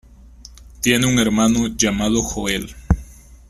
Tiene 0.81 1.05
un 1.05 1.19
hermano 1.19 1.67
llamado 1.77 2.23
Joel. 2.23 2.73